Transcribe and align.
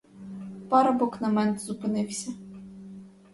Парубок 0.69 1.19
на 1.21 1.29
мент 1.29 1.59
зупинився. 1.61 2.31